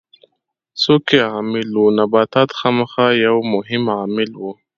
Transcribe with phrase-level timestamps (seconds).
[0.81, 4.43] څوک یې عامل وو؟ نباتات خامخا یو مهم عامل و.